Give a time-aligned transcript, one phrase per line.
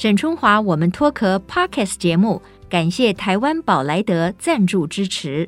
[0.00, 5.46] 沈春华，我们脱壳 Podcast 节目，感谢台湾宝莱德赞助支持。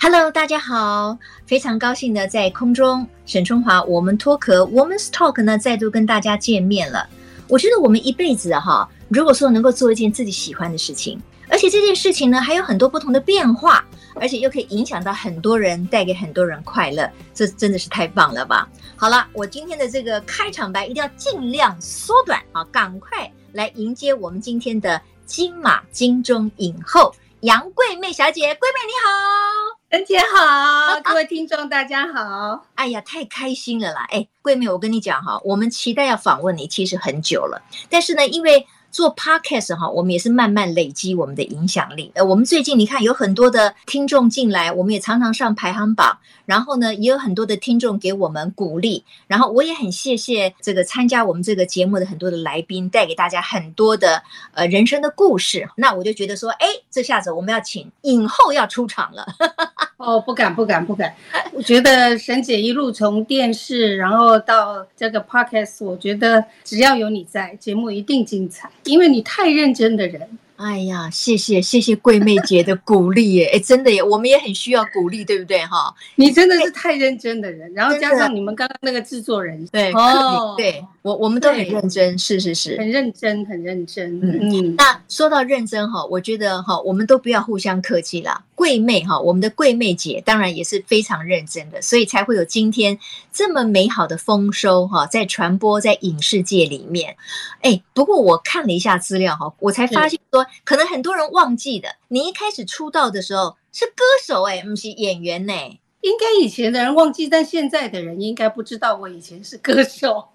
[0.00, 7.08] Hello，大家好，非常高兴的在空中，沈春华，我们脱壳 Women's Talk 呢，再度跟大家见面了。
[7.46, 13.84] 我觉得我们一辈子哈，如果说能够做一件自己喜欢的事情，而且这件事情呢，还有很多不同的变化，
[14.16, 18.68] 而且又可以影响到很多人，带给很多人快乐，这真的是太棒了吧？
[18.96, 29.78] 好了，我今天的这个开场白一定要尽量缩短啊，赶快来迎接我们今天的金马金钟影后杨贵妹小姐，贵妹你好。
[29.90, 32.20] 恩姐好， 各位听众大家好。
[32.20, 34.06] 啊、哎呀，太开心了啦！
[34.10, 37.62] 哎，桂妹，我跟你讲哈，我们期待要访问你，其实很久了。
[37.88, 42.10] 但是呢，因为做 podcast 哈，我们也是慢慢累积我们的影响力。
[42.14, 46.18] 呃，我们最近你看有很多的听众进来，我们也常常上排行榜。
[46.46, 49.04] 然后呢，也有很多的听众给我们鼓励。
[49.26, 54.22] 然后我也很谢谢这个参加我们这个节目的很多的来宾，带给大家很多的
[54.52, 55.68] 呃人生的故事。
[55.76, 59.26] 那我就觉得说，哎，这下子我们要请影后要出场了。
[59.98, 61.12] 哦，不敢不敢不敢！
[61.52, 70.38] 我觉得沈姐一路从电视，然后到这个 podcast，我觉得只要有你在，节目一定精彩，因为你太认真的人。
[70.54, 73.50] 哎呀，谢谢谢谢桂妹姐的鼓励耶！
[73.54, 75.94] 哎，真的耶，我们也很需要鼓励，对不对哈？
[76.16, 84.20] 你真的是太认真的人，然后加上你们刚刚那个制作人，对哦，对我我们都很认真，是是是，很认真很认真。
[84.20, 84.74] 嗯嗯。
[84.76, 88.44] 那说到认真哈，我觉得哈，我们都不要互相客气啦。
[88.54, 92.98] 贵妹哈，我们的贵妹姐当然也是非常认真的，所以才会有今天
[93.32, 97.16] 这么美好的丰收哈，在传播在影视界里面。
[97.62, 100.44] 哎，不过我看了一下资料哈，我才发现说。
[100.64, 105.80] 可能很多人忘记的，你一开始出道的时候是歌手哎、欸，不是演员呢、欸。
[106.00, 110.28] 应该以前的人忘记，但现在的人应该不知道我以前是歌手。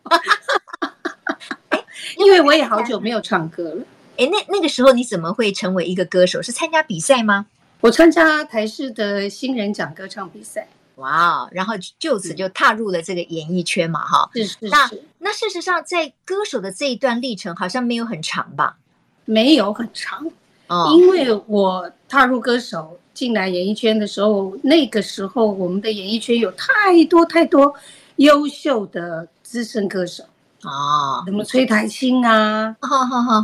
[2.17, 3.83] 因为我也好久没有唱歌了。
[4.17, 6.41] 哎，那那个时候你怎么会成为一个歌手？
[6.41, 7.45] 是参加比赛吗？
[7.81, 10.67] 我参加台视的新人奖歌唱比赛。
[10.95, 14.29] 哇哦，然后就此就踏入了这个演艺圈嘛，哈。
[14.33, 14.67] 是是是。
[14.69, 18.77] 那那事实上，在歌手的这一段历程好像没有很长吧？
[19.25, 20.29] 没有很长，
[20.67, 27.73] 哦因为我踏入歌手进来演艺圈的时候，那个时候我们的演艺圈有太多太多
[28.17, 30.23] 优秀的资深歌手
[30.69, 32.75] 啊，什么崔苔菁啊，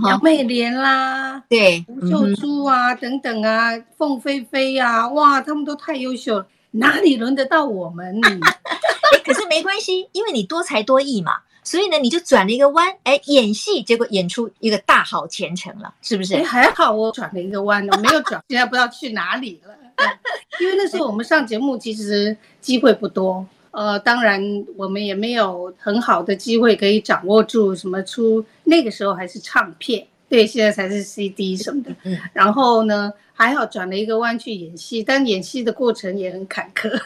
[0.08, 8.20] 杨美莲啦，对，吴秀珠啊等等啊，凤飞飞啊，哇，他们都太优秀了，哪里轮得到我们？
[9.26, 11.34] 可是没关系，因为你多才多艺嘛。
[11.62, 16.34] 所以呢，你就转了一个弯，哎，演戏，结果演出一个大好前程了，是不是？
[16.36, 19.76] 哎，还好我转了一个弯，我没有转，现在不知道去哪里了。
[20.60, 24.42] 因为那时候我们上节目其实机会不多，呃，当然
[24.76, 31.92] 我们也没有很好的机会可以掌握住什么出，那个时候还是唱片，对，现在才是 CD 什么的。
[32.04, 32.18] 嗯。
[32.34, 37.00] 然后呢，还好转了一个弯去演戏，但演戏的过程也很坎坷。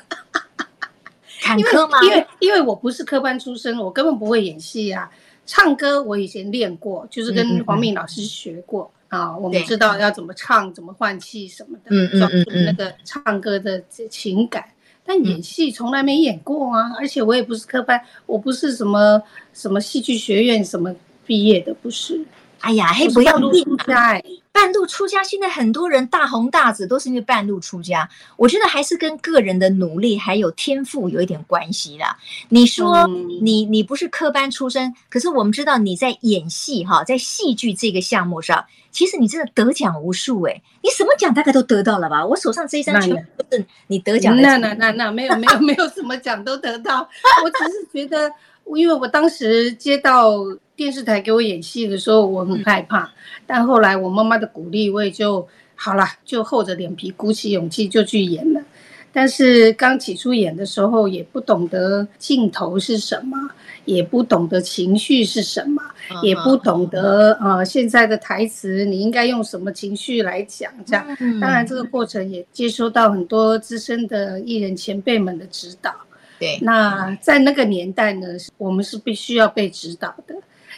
[1.42, 1.98] 坎坷吗？
[2.04, 5.12] 因为因为我不是科班出身，我根本不会演戏啊。
[5.46, 9.38] 唱歌我以前练过，就是跟黄敏老师学过嗯嗯嗯啊。
[9.38, 12.10] 我们知道要怎么唱，怎么换气什么的，嗯
[12.48, 14.64] 嗯，那个唱歌的情感。
[15.06, 19.22] 但演戏从来没演过啊，而且我也不是科班，我不是什么
[19.54, 22.26] 什么戏剧学院什么毕业的，不是。
[22.64, 24.24] 哎呀，嘿，不要硬来。
[24.54, 28.08] 半路出家，现在很多人大红大紫都是因为半路出家。
[28.38, 32.16] 我觉得还是跟个人的努力还有天赋有一点关系啦。
[32.48, 33.06] 你说
[33.42, 40.62] 你你不是科班出身，可是我们知道你在演戏哈，在戏剧这个项目上，其实你真的得奖无数诶。
[40.82, 42.26] 你什么奖大概都得到了吧？
[42.26, 44.42] 我手上这一张全部都是你得奖的。
[44.42, 47.10] 那那那那没有没有没有什么奖都得到，
[47.44, 48.32] 我只是觉得，
[48.74, 50.38] 因为我当时接到。
[50.76, 53.12] 电视台给我演戏的时候，我很害怕，
[53.46, 58.62] 但后来我妈妈的鼓励，我也就好了，就厚着脸皮，鼓起勇气就去演了。
[59.16, 63.38] 但是刚起初演的时候，也不懂得镜头是什么，
[63.86, 65.84] 也不懂得情绪是什么，
[66.24, 70.72] 也不懂得呃现在的台词你应该用什么情绪来讲。
[70.84, 71.06] 这样，
[71.40, 75.94] 当然这个过程也接收到很多资深的艺人前辈们的指导。
[76.40, 78.26] 对，那在那个年代呢，
[78.58, 80.34] 我们是必须要被指导的。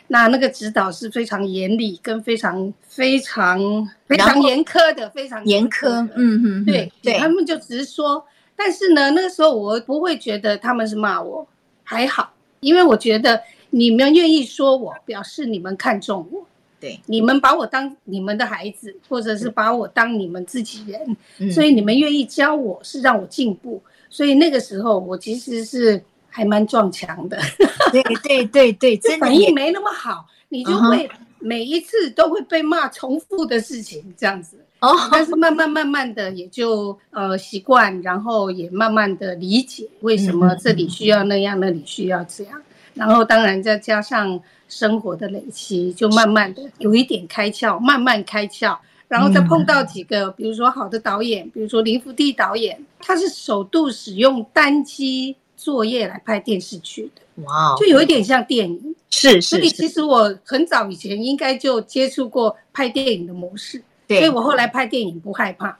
[0.07, 3.59] 那那个指导是非常严厉，跟非常非常
[4.05, 6.07] 非常严苛的，非常严苛。
[6.15, 8.23] 嗯哼，对对，他们就只是说，
[8.55, 11.47] 但是呢，那个时候我不会觉得他们是骂我，
[11.83, 13.41] 还好，因为我觉得
[13.71, 16.45] 你们愿意说我，表示你们看重我，
[16.79, 26.03] 对，你们把我当你们的孩子，或者是把我当你们自己人，所以你们愿意教我是让我进步，所以那个时候我其实是。
[26.35, 27.39] 还蛮撞墙的。
[27.93, 31.09] 对对对对， 真的反应没那么好，你就会
[31.39, 34.57] 每一次都会被骂重复的事情这样子。
[34.81, 42.61] 哦，但是慢慢慢慢的也就呃习惯，然后也慢慢的理解为什么这里需要那样，那里需要这样，
[42.93, 48.77] 然后当然再加上生活的累积，就慢慢的有一点开窍，慢慢开窍，
[49.07, 59.55] 然后再碰到几个，比如说好的导演，比如说林福地导演，他是首度使用单机作业来拍电视剧的，哇，就有一点像电影，是是。
[59.55, 63.81] 所以其实我很早以前应该就接触过拍电影的模式。
[64.07, 65.75] 所以我后来拍电影不害怕，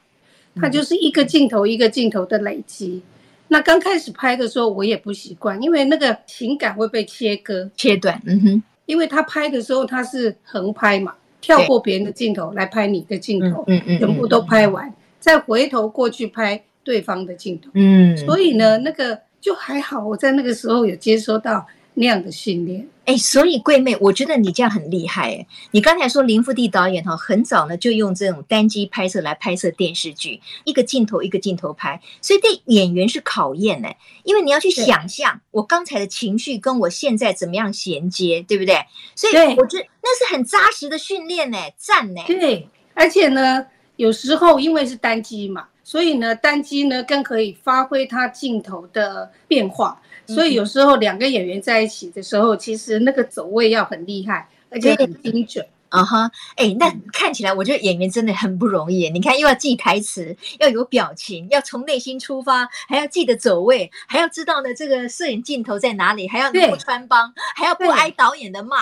[0.56, 3.00] 它就是一个镜头一个镜头的累积。
[3.48, 8.20] 那刚开始拍的时候我也不习惯，因为那个情感会被切割、切断。
[8.26, 17.70] 嗯哼，因为他拍的时候他是横拍嘛，跳过别人的镜头来拍你的镜头，嗯嗯，全部都拍完，再回头过去拍对方的镜头。
[17.76, 21.64] 嗯，所以呢，那个就还好，我在那个时候有接收到
[21.94, 22.90] 那样的训练。
[23.06, 25.48] 哎，所以贵妹，我觉得你这样很厉害哎！
[25.70, 33.90] 你刚才说林福地导演哈，很早呢就用这种单机拍摄来拍摄电视剧，一个镜头一个镜头拍，所以对演员是考验呢，
[34.24, 38.84] 因为你要去想象我刚才的情绪跟我现在怎么样衔接，对不对？
[39.14, 42.22] 所以我觉得那是很扎实的训练呢，赞呢。
[42.26, 43.64] 对，而且呢，
[43.98, 50.02] 有时候因为是单机嘛，所以呢，单机呢更可以发挥它镜头的变化。
[50.26, 55.64] 所以有时候两个演员在一起的时候，其实那个走位要很厉害，而且很精准。
[55.96, 59.10] 啊哈，哎，那看起来我觉得演员真的很不容易。
[59.10, 68.78] 你看，又要记台词，要有表情，要从内心出发，还要记得走位，还要知道呢这个摄影镜头在哪里，还要不穿帮，还要不挨导演的骂。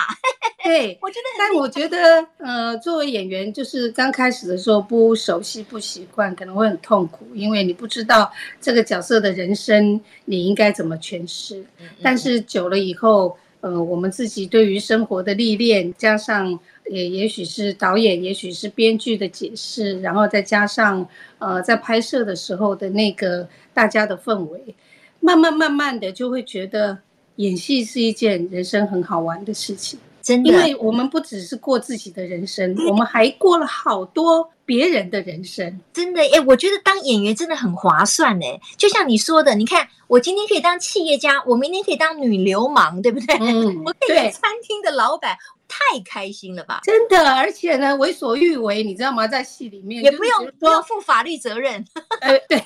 [0.63, 11.63] 对， 我觉得，但我觉得，呃，作为演员，就是刚开始的时候不熟悉、不习惯，可能会很痛苦，因为你不知道这个角色的人生你应该怎么诠释。
[12.01, 16.59] 但是久了以后，呃，我们自己对于生活的历练，加上。
[16.89, 21.07] 也也许是导演，也许是编剧的解释，然后再加上
[21.39, 24.75] 呃，在拍摄的时候的那个大家的氛围，
[25.21, 26.99] 慢慢慢慢的就会觉得
[27.37, 29.97] 演戏是一件人生很好玩的事情。
[30.21, 35.79] 真的，因为我们不只是过自己的人生，我们还过了好多别人的人生。
[35.93, 38.59] 真的，哎，我觉得当演员真的很划算哎。
[38.77, 43.35] 就像你说的，你看我今天可以当企业家，我明天可以当女流氓，对不对？
[43.39, 45.37] 嗯， 我可以当餐厅的老板。
[45.65, 46.81] 太开心了吧！
[46.83, 49.25] 真的，而且呢，为所欲为，你知道吗？
[49.27, 51.83] 在戏里面也不用不用负法律责任。
[52.21, 52.63] 呃，对。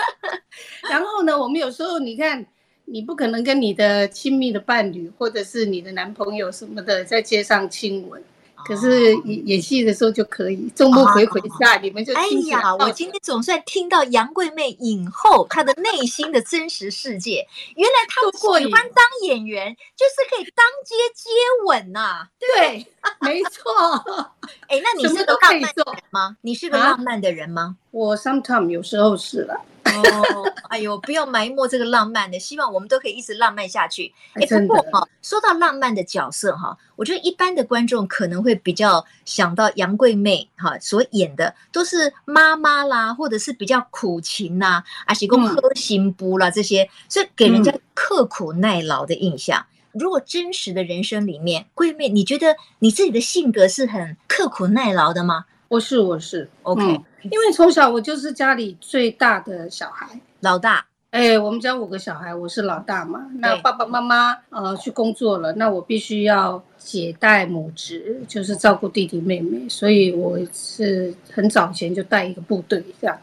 [0.90, 2.44] 然后呢，我们有时候你看，
[2.84, 8.22] 你不可能跟你的亲密的伴侣或者是你的男朋友什么的在街上亲吻。
[8.64, 17.46] 可是演演戏的时候就可以，众目睽睽下，你们就哎呀，我今天总算听到杨贵妹影后她的内心的真实世界。
[17.76, 21.30] 原来她喜欢当演员，就是可以当街接
[21.66, 22.28] 吻呐。
[22.38, 22.86] 对，
[23.20, 23.72] 没错。
[24.68, 26.36] 哎，那你是个浪漫的人吗？
[26.42, 27.76] 你是个浪漫的人吗？
[27.90, 29.60] 我 sometimes 有时候是了。
[29.84, 34.12] 哦，哎呦，不要埋没这个浪漫的，希望我们都可以一直浪漫下去。
[34.34, 49.66] 哎，不过哈，说到浪漫的角色哈，我觉得一般的观众可能会比较想到杨贵妹哈所演的都是妈妈啦，或者是比较苦情呐，还是讲喝心不啦这些，所以给人家刻苦耐劳的印象。
[49.92, 55.46] 如果真实的人生里面，贵妹，你觉得你自己的性格是很刻苦耐劳的吗？
[55.70, 60.84] 我是我是，OK，嗯，因为从小我就是家里最大的小孩，老大。
[61.10, 63.24] 哎，我们家五个小孩，我是老大嘛。
[63.38, 73.16] 那爸爸妈妈呃去工作了，那我必须要姐带母职，就是照顾弟弟妹妹，所以我是很早前就带一个部队这样。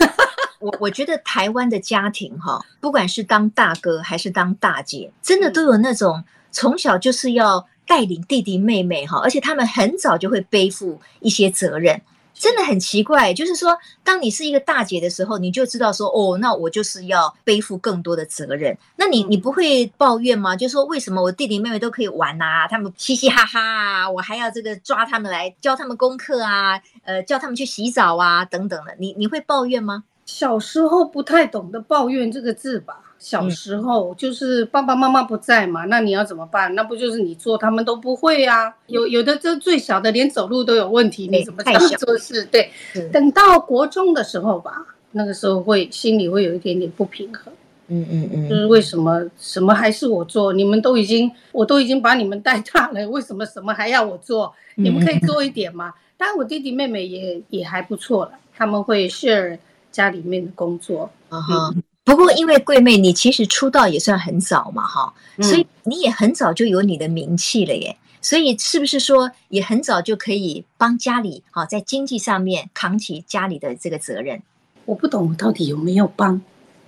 [0.60, 7.66] 我我觉得台湾的家庭哈，不管是当大哥还是当大姐，真的都有那种从小就是要。
[7.86, 12.00] 带领弟弟妹妹哈，而且他们很早就会背负一些责任，
[12.34, 13.32] 真的很奇怪。
[13.32, 18.76] 就是说，当你是一个大姐的时候，你就知道说，哦，那我就是要背负更多的责任。
[18.96, 20.56] 那你你不会抱怨吗？
[20.56, 28.94] 就是说，为什么我弟弟妹妹都可以玩啊，他们嘻嘻哈哈啊，我还要这个抓他们来教他们功课啊，呃，叫他们去洗澡啊，等等的。
[28.98, 30.04] 你你会抱怨吗？
[30.26, 33.05] 小时候不太懂得抱怨这个字吧。
[33.18, 36.74] 小时候就是爸爸妈妈不在嘛，那你要怎么办？
[36.74, 38.74] 那不就是你做他们都不会啊？
[38.88, 41.62] 有有的这最小的连走路都有问题，你怎么
[41.98, 42.44] 做事？
[42.44, 42.70] 对，
[43.12, 47.52] 等到国中的时候吧，那个时候会心里会有一点点不平衡。
[47.88, 50.52] 嗯嗯嗯，就是为什么什么还是我做？
[50.52, 54.52] 你们都已经我都已经把你们带大了，为什么什么还要我做？
[54.74, 55.94] 你们可以做一点嘛？
[56.18, 59.58] 当然我弟弟妹妹也也还不错了，他们会 share
[59.90, 61.08] 家里面的工作。
[61.28, 61.74] 啊哈。
[62.06, 67.96] 不过因为桂妹你其实出道也算很早嘛，哈、嗯，所以你也很早就有你的名气了耶。
[68.22, 74.40] 所以是不是说也很早就可以帮家里好在经济上面扛起家里的这个责任？
[74.84, 76.40] 我不懂我到底有没有帮？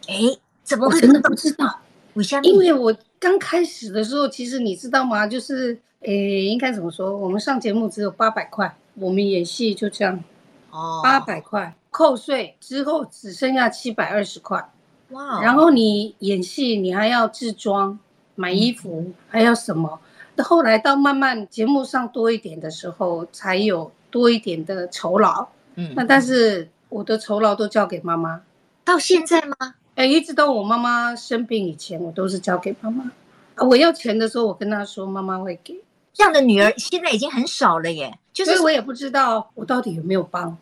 [0.06, 0.14] 哎，
[0.62, 0.94] 怎么会？
[0.94, 1.80] 我真的不知道。
[2.14, 5.26] 我相因为我刚开始的时候，其实你知道吗？
[5.26, 7.16] 就是诶，应该怎么说？
[7.16, 10.22] 我们上节目只有八百块，我们演戏就这样
[10.70, 14.64] 哦，八百块扣税之后只剩下七百二十块。
[15.10, 15.40] 哇！
[15.42, 17.98] 然后你演戏，你还要制装、
[18.34, 19.98] 买衣服，嗯、还要什么？
[20.38, 25.48] 后来到慢慢节目上多一点的时候，才有多一点的酬劳。
[25.74, 28.40] 嗯，那但是我的酬劳都交给妈妈，
[28.84, 29.74] 到现在吗？
[29.96, 33.10] 哎，一直到我妈妈生病以前，我都是交给妈妈。
[33.56, 35.82] 我要钱的时候，我跟她说，妈妈会给。
[36.12, 38.16] 这样的女儿现在已经很少了耶。
[38.32, 40.56] 就是所以我也不知道我到底有没有帮。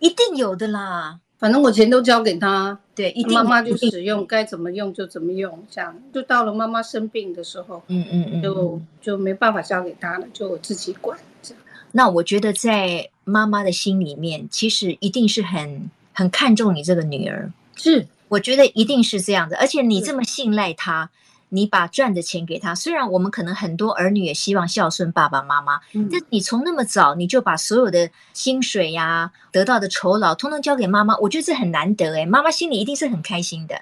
[0.00, 1.18] 一定有的啦。
[1.42, 11.18] 反正我钱都交给他，对，一定妈妈就使用，该怎么用就怎么用，这样就到了妈妈生病的时候，嗯嗯嗯，就就没办法交给他了，就我自己管。
[11.42, 11.60] 这样。
[11.90, 21.10] 那我觉得在妈妈的心里面，其实一定是很很看重你这个女儿，是，我觉得一定是这样的，而且你这么信赖她。
[21.54, 33.78] 你把赚的钱给他，虽然我们可能很多儿女也希望孝顺爸爸妈妈，嗯，但你从那么早你就把所有的薪水呀、啊、得到的酬劳，通通交给妈妈，我觉得这很难得哎，妈妈心里一定是很开心的。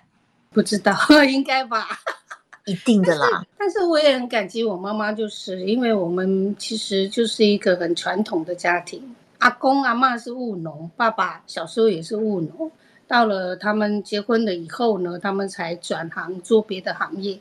[0.50, 0.92] 不知道，
[1.30, 1.86] 应该吧？
[2.64, 3.28] 一定的啦。
[3.30, 12.68] 但是，但是我也很感激我妈妈，就是因为我们其实就是一个很传统的家庭，阿公阿妈是务农，爸爸小时候也是务农，
[13.06, 17.38] 到了他们结婚了以后呢，他们才转行做别的行业。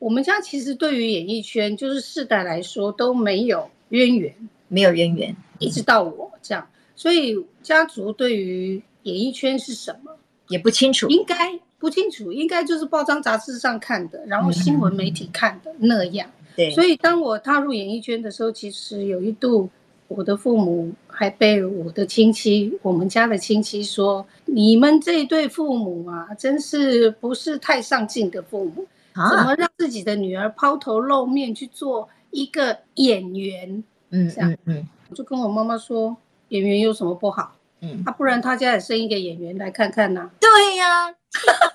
[0.00, 4.34] 我们家其实对于演艺圈，就是世代来说都没有渊源，
[4.66, 6.66] 没有渊源，一直到我这样，
[6.96, 10.10] 所以家族对于演艺圈是什么
[10.48, 11.36] 也不清楚，应该
[11.78, 16.28] 不清楚，应该就是报章杂志上看的，然后新闻媒体看的那样。
[16.56, 19.68] 对，所以当我踏入演艺圈的时候，其实有一度，
[20.08, 33.82] 我的父母还被我的亲戚，我们家的亲戚说：“你们这一对父母啊，真是不是太上进的父母。”怎么让自己的女儿抛头露面去做一个演员？
[34.10, 36.16] 嗯，这样，嗯，我就跟我妈妈说，
[36.48, 37.56] 演员有什么不好？
[37.80, 40.30] 嗯，啊，不然他家也生一个演员来看看呐。
[40.38, 41.14] 对呀，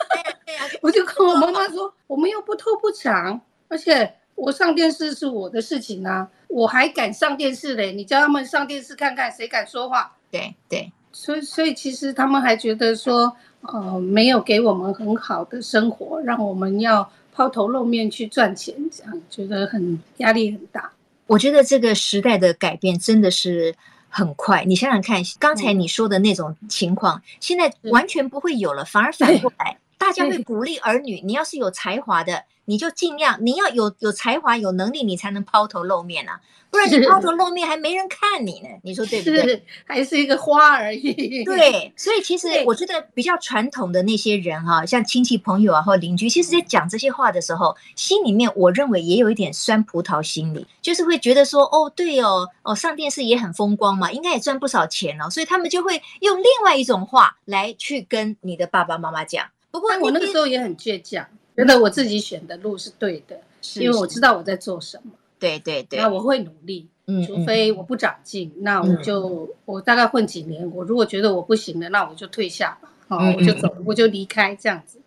[0.82, 7.92] 我就跟我妈妈说，我们又不偷不抢，而且我上电视是我的事情啊，我还敢上电视嘞？
[7.92, 10.15] 你叫他们上电视看看，谁敢说话？
[10.30, 13.36] 对对，所以所以其实他们还觉得说，
[13.74, 17.10] 呃，没有给我们很好的生活，让我们要。
[17.38, 20.89] 抛头露面去赚钱，这样觉得很压力很大。
[21.27, 23.75] 我觉得这个时代的改变真的是
[24.07, 24.63] 很快。
[24.63, 31.19] 你想想看，刚才你说的那种情况，现在完全不会有了，反而反过来，大家会鼓励儿女。
[31.21, 36.39] 你要是有才华的，你就尽量，你要有有才华、有能力，你才能抛头露面啊。
[36.69, 39.63] 不然你抛头露面还没人看你呢，你说对不对？
[39.85, 41.43] 还是一个花而已。
[41.43, 59.47] 对， 所以其实我觉得比较传统的那些人哈，像亲戚朋友啊或邻居，其实在讲这些话的时候，心里面我认为也有一点酸葡萄心理，就是会觉得说，哦，对哦，哦，上电视也很风光嘛，应该也赚不少钱哦，所以他们就会用另外一种话来去跟你的爸爸妈妈讲。
[59.75, 65.12] 不过我那个时候也很倔强，觉得我自己选的路是对的，是因为我知道我在做什么。
[65.38, 75.00] 对对对，那我会努力，嗯，除非我不长进，嗯、那我就、嗯、我大概混几年，我如果觉得我不行了，那我就退下吧，好、嗯，我就走，我就离开这样子。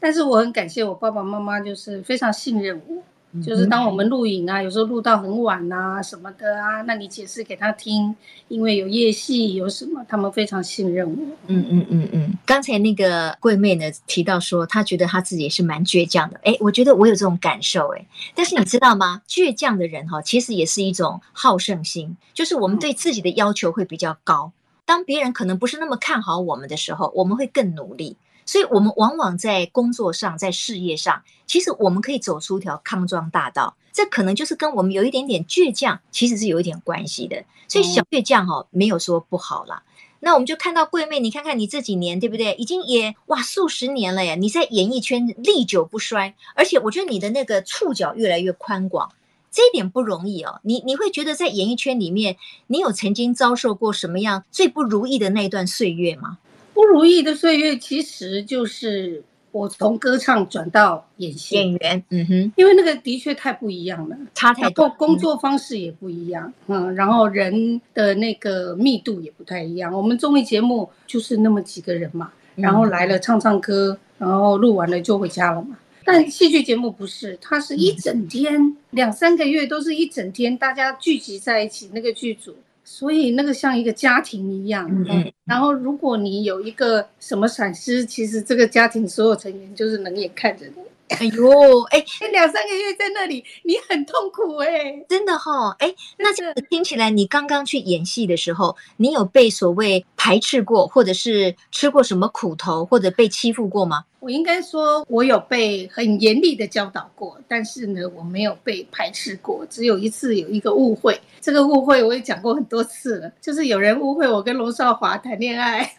[0.00, 3.02] 但是我很感谢我爸爸妈妈，就是非常信任我。
[3.42, 8.14] 就是当我们录影啊，有时候录到很晚啊什么的啊，那你解释给他听，
[8.48, 11.16] 因为有夜戏有什么，他们非常信任我。
[11.46, 12.32] 嗯嗯嗯嗯。
[12.46, 16.38] 刚才那个桂妹呢提到说，她觉得她自己也是蛮倔强的。
[16.44, 18.06] 哎，我觉得我有这种感受哎。
[18.34, 19.22] 但是你知道吗？
[19.26, 24.52] 倔强的人哈，其实也是一种好胜心，就是我们对自己的要求会比较高。
[24.86, 28.16] 当别人可能不是那么看好我们的时候，我们会更努力。
[28.46, 33.76] 所以，我们往往在工作上，在事业上，其实我们可以走出一条康庄大道。
[33.92, 37.44] 这可能就是跟我们有一点点倔强，其实是有一点关系的。
[37.68, 39.82] 所以，小倔强哈，没有说不好啦。
[40.20, 42.54] 那我们就看到桂妹，你看看你这几年，对不对？
[42.54, 49.12] 已经也哇数十年了呀，你在演艺圈历久不衰，而且我觉得你的那个触角越来越宽广，
[49.50, 50.60] 这一点不容易哦。
[50.62, 52.36] 你你会觉得在演艺圈里面，
[52.66, 56.38] 你有曾经遭受过什么样最不如意的那一段岁月吗？
[56.74, 61.54] 不如意的岁月，其实就是我从歌唱转到演戏。
[61.54, 69.92] 演员，嗯哼，因为那个的确太不一样了，差太多，工作方式也不一样，嗯，然后人的那个密度也不太一样。
[69.94, 75.78] 我们综艺节目就是那么几个人嘛，然后来了唱唱歌，然后录完了就回家了嘛。
[76.06, 82.54] 但戏剧节目不是，它是一整天，两三个月都是一整天，大家聚集在一起那个剧组，
[82.84, 84.88] 所以那个像一个家庭一样。
[85.08, 90.72] 嗯，然后如果你有一个什么闪失，其实这个家庭所有成员就是冷眼看着你。
[91.20, 104.04] 哎呦，哎， 两三个月在那里，你很痛苦哎、欸，真的哈、哦，哎，那这个听起来，你刚刚去演戏的时候，你有被所谓排斥过，或者是吃过什么苦头，或者被欺负过吗？
[104.20, 109.66] 我应该说，我有被很严厉的教导过，但是呢，我没有被排斥过。
[109.68, 115.82] 只有一次有一个误会，这个误会我也讲过很多次了，就是有人误会我跟龙少华谈恋爱。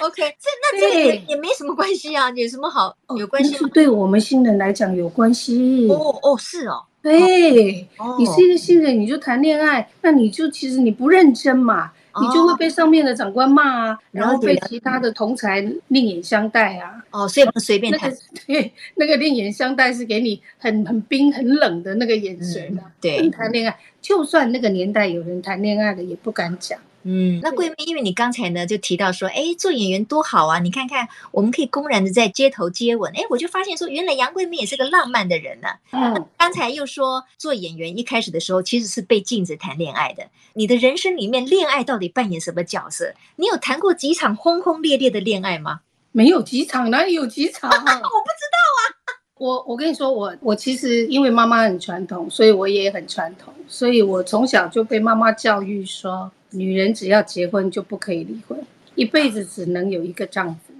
[0.00, 3.66] OK，这那这也也没什么关系啊，有什么好有关系是？
[3.68, 5.88] 对我们新人来讲有关系。
[5.90, 6.84] 哦哦，是哦。
[7.02, 7.88] 对，
[8.18, 11.90] 你是一个新人，你就谈恋爱，那你就其实你不认真嘛，
[12.20, 17.02] 你就会被上面的长官骂啊，然后被其他的同才另眼相待啊。
[17.10, 18.12] 哦，所以不随便谈。
[18.46, 22.84] 对，那个另眼相待是给你很很冰很冷的那个眼神啊。
[23.00, 26.78] 对，谈恋爱，就算那个年代有人谈恋爱了，也不敢讲。
[27.02, 30.58] 嗯，那桂妹，因为你刚才呢就提到说，哎，做演员多好啊！
[30.58, 36.12] 你看看，我们可以公然的在街头接吻，哎，我就发现说，原来杨桂妹也是个浪漫的人呢、啊。
[36.12, 40.26] 嗯，刚才又说做演员一开始的时候其实是被禁止谈恋爱的。
[40.52, 43.14] 你的人生里面，恋爱到底扮演什么角色？
[43.36, 45.80] 你有谈过几场轰轰烈烈的恋爱吗？
[46.12, 47.70] 没有几场，哪里有几场？
[47.72, 48.80] 我不知道啊。
[49.40, 56.30] 我我跟你说，我我其实因为妈妈很传统，所以我也很传统，所以我从小就被妈妈教育说。
[56.50, 58.58] 女人只要结婚就不可以离婚，
[58.94, 60.72] 一辈子只能有一个丈夫，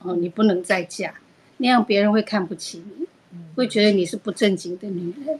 [0.00, 1.14] 哦，你不能再嫁，
[1.58, 3.06] 那样别人会看不起你，
[3.54, 5.38] 会觉得你是不正经的女人。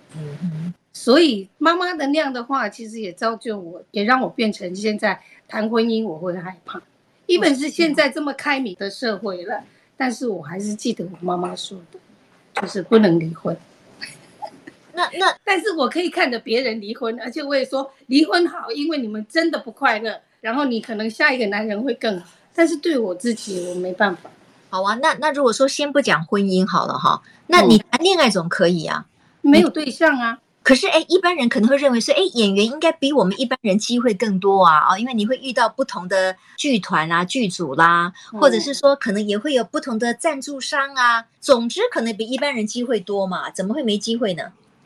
[0.92, 6.80] 所以妈妈的那样的话，其实也造就我，也让我变成现在谈婚姻我会害怕。
[7.26, 9.64] 一本是现在这么开明的社会了，
[9.96, 11.98] 但是我还是记得我妈妈说的，
[12.62, 13.56] 就是不能离婚。
[14.94, 22.26] 那那， 但是我可以看着别人离婚，而且我也说离婚好，因为你们真的不快乐，然后你可能下一个男人会更好。
[22.54, 24.30] 但是对我自己，我没办法。
[24.70, 29.06] 好啊，那那如果说先不讲婚姻好了哈，那你谈恋爱总可以啊，
[29.40, 30.38] 没有对象啊。
[30.62, 44.44] 可是哎，一般人可能会认为说，哎，演员应该比我们一般人机会更多啊啊，因为你会遇到不同的剧团啊、剧组啦，或者是说可能也会有不同的赞助商啊，总之可能比一般人机会多嘛，怎么会没机会呢？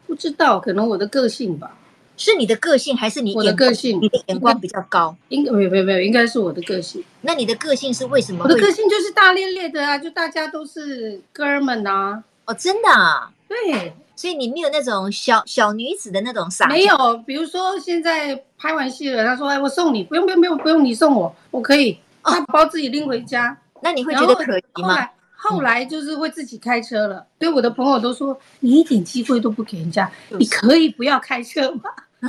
[0.08, 1.76] 不知道，可能我的个性吧，
[2.16, 3.34] 是你的个性还是你？
[3.36, 7.04] 我的个性，你的眼光比较高，应该没有没有没有，应该是我的个性。
[7.20, 8.42] 那你的个性是为什么？
[8.44, 12.24] 我的个性就是大咧咧的啊，就大家都是哥们呐。
[12.46, 13.30] 哦，真的啊？
[13.46, 16.66] 对，所以你没有那种小小女子的那种傻。
[16.66, 25.08] 没有，比如说现在拍完戏了，他说：“哎，我送你，不用不用不用不用你送我，我可以，他包自己拎回家。”那你会觉得可疑吗？
[25.40, 31.82] 后来就是会自己开车了，所以我的朋友都说，你一点机会都不给人家，你可以不要开车吗？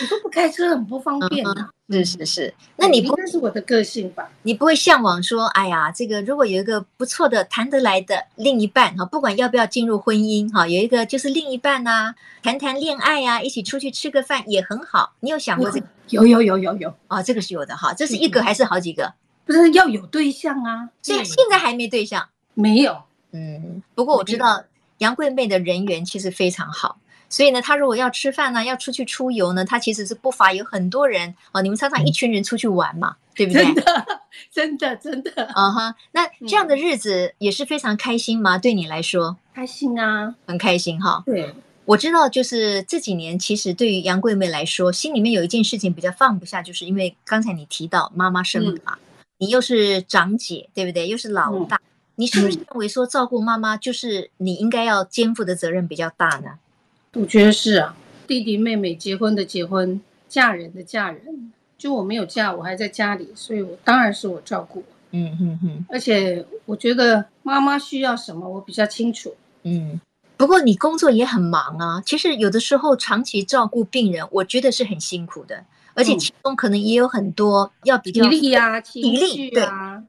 [0.00, 1.70] 你都不开车很不方便啊。
[1.90, 4.28] 是是是，那你不应该是我的个性吧？
[4.42, 15.12] 你不会向往说，哎呀，这个如果有一个不错的谈得来的另一半哈，不管要不要进入婚姻哈，有一个就是另一半呐，谈谈恋爱呀，一起出去吃个饭也很好。
[15.20, 15.86] 你有想过这个？
[16.08, 17.92] 有有有有有啊，这个是有的哈。
[17.92, 19.12] 这是一个还是好几个？
[19.46, 22.98] 不是要有对象啊，现现在还没对象，没有。
[23.30, 24.64] 嗯，不过我知道
[24.98, 31.62] 杨贵妹的人缘其实非常好，所以呢，她如果要吃饭呢，要出去出游呢，她其实是不乏有很多人哦。
[31.62, 33.64] 你们常常一群人出去玩嘛，对不对？
[33.64, 34.06] 真的，
[34.50, 35.44] 真的，真的。
[35.54, 38.58] 啊哈，那这样的日子也是非常开心吗？
[38.58, 41.22] 对你来说，开心啊，很开心哈。
[41.26, 41.54] 对，
[41.84, 48.96] 我知道，就是这几年，其实对于杨贵妹来说，心里面有一件事情比较放不下，就是因为刚才你提到妈妈生了嘛。
[49.38, 51.08] 你又是长姐，对不对？
[51.08, 51.80] 又是老大，嗯、
[52.16, 56.58] 你是不是认为说照顾妈妈就是你应该要肩负的责任比较大呢？
[57.14, 57.96] 我觉得是啊，
[58.26, 64.82] 弟弟妹妹结婚的结婚，嫁人的嫁人，就我没有嫁，我还在家里，所以我当然是我照顾。
[65.12, 69.34] 嗯嗯嗯，而且我觉得妈妈需要什么，我比较清楚。
[69.62, 69.98] 嗯，
[70.36, 75.64] 不过你工作也很忙啊，其实有的时候长期照顾病人，我觉得是很辛苦的。
[75.96, 79.66] 而且其中可能也有很多要比较体力啊，体力对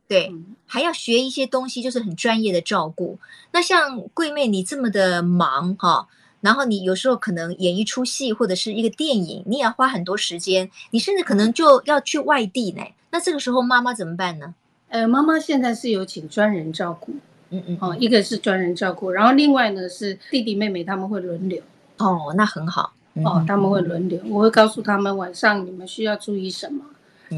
[0.07, 0.31] 对，
[0.65, 3.17] 还要学一些东西，就是很专业的照顾。
[3.53, 6.07] 那像桂妹你这么的忙哈，
[6.41, 12.83] 然后你有时候可能演一出戏或者是一个电影，你也要花很多时间，你甚至可能就要去外地呢。
[13.09, 14.53] 那这个时候妈妈怎么办呢？
[14.89, 17.13] 呃，妈妈现在是有请专人照顾，
[17.49, 21.61] 嗯嗯，哦，一个是专人照顾，然后另外呢是弟弟妹妹他们会轮流。
[21.97, 22.93] 哦，那很好。
[23.23, 26.83] 哦，他们会轮流，我会告诉他们晚上你们需要注意什么，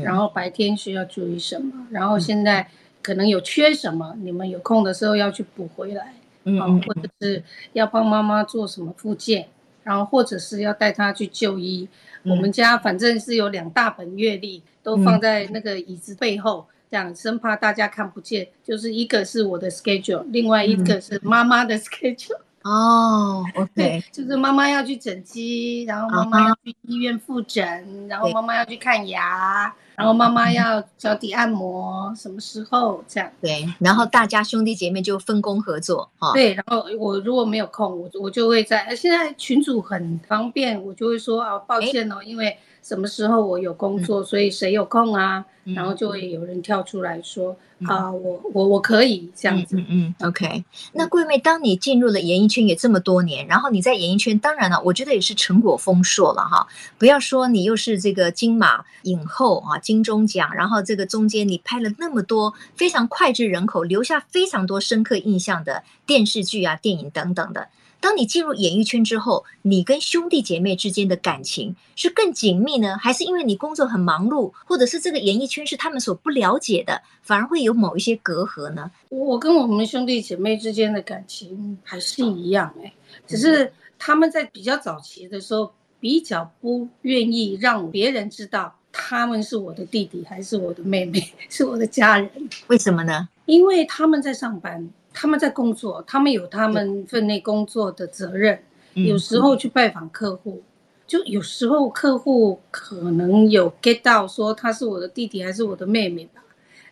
[0.03, 2.69] 然后白天需要注意什么，然后现在
[3.01, 6.13] 可能有缺什么，你们有空的时候要去补回来，
[6.43, 9.47] 嗯，或者是要帮妈妈做什么复健，
[9.83, 11.87] 然后或者是要带她去就医。
[12.23, 16.65] 我们家反正是有两大本月历，都放在那个椅子背后。
[16.91, 22.39] 这样生怕大家看不见，就是一个是我的 schedule，另外一个是妈妈的 schedule。
[22.69, 33.31] 哦， OK， 就是妈妈要去整肌，然后妈妈要去医院复诊，然后妈妈要去看牙，然后妈妈要脚底按摩，什么时候这样？
[33.41, 36.31] 对，然后大家兄弟姐妹就分工合作哈。
[36.33, 38.95] 对，然后我如果没有空，我我就会在。
[38.95, 42.57] 现在群主很方便，我就会说啊，抱歉哦，因为。
[42.81, 45.45] 什么时候我有工作，所以谁有空啊？
[45.75, 49.77] 然后就会有人跳出来说啊，我我我可以这样子。
[49.77, 50.63] 嗯嗯，OK。
[50.93, 56.65] 那桂妹，当你进入了演艺圈也这么多年，然后你在演艺圈，当然了，我觉得也是成果丰硕了哈。
[56.97, 67.67] 不要说你又是这个金马影后啊，金钟奖，然后这个中间你拍了那么多非常脍炙人口、留下非常多深刻印象的电视剧啊、电影等等的。
[68.01, 78.89] 当你进入演艺圈之后，你跟兄弟姐妹之间的感情是更紧密呢，还是因为你工作很忙碌，或者是这个演艺圈是他们所不了解的，反而会有某一些隔阂呢？
[79.09, 82.93] 我跟我们兄弟姐妹之间的感情还是一样哎，
[83.27, 92.29] 只是他们在比较早期的时候比较不愿意让别人知道他们是我的弟弟还是我的妹妹， 是我的家人。
[92.67, 93.27] 为什么呢？
[93.45, 94.89] 因为他们在上班。
[95.13, 98.63] 他们在工作，他们有他们分内工作的责任。
[98.93, 100.63] 有时候去拜访客户，
[101.07, 106.43] 就有时候客户可能有 get 到说他是我的弟弟还是我的妹妹吧。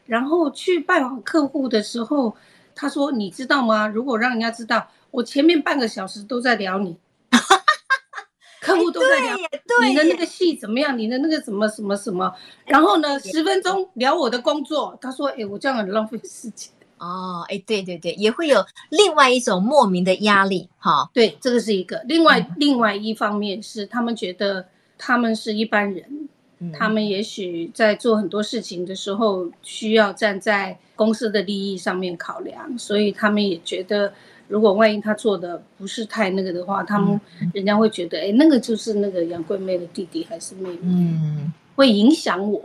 [0.06, 2.36] 然后去拜访客户的时候，
[2.74, 3.88] 他说：“你知道吗？
[3.88, 6.96] 如果让人家知道我前面半个小时都在聊你，
[8.62, 9.36] 客户都在聊
[9.84, 12.34] 你的那个戏怎么样，你的那个什么什么什么，
[12.66, 22.02] 然后呢，十分钟聊我的工作。”他说：“哎，我这样很浪费时间。”哦，哎，对对对，也会有另外一种莫名的压力，哈，对，这个是一个。
[22.06, 24.66] 另外，嗯、另外一方面是他们觉得
[24.98, 26.30] 他们是一般人，
[26.60, 34.12] 嗯、他们也许在做很多事情的时候需要站在公司的利益上面考量，所以他们也觉得，
[34.48, 37.20] 如果万一他做的不是太那个的话，他们
[37.54, 42.64] 人家会觉得，哎，那个就是那个杨贵妹的弟弟还是妹妹，嗯，会影响我，